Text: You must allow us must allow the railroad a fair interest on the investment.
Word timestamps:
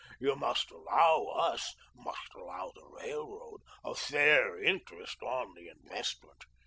You 0.19 0.35
must 0.35 0.71
allow 0.71 1.27
us 1.39 1.75
must 1.93 2.33
allow 2.33 2.71
the 2.73 2.83
railroad 2.87 3.61
a 3.85 3.93
fair 3.93 4.59
interest 4.59 5.21
on 5.21 5.53
the 5.53 5.67
investment. 5.67 6.43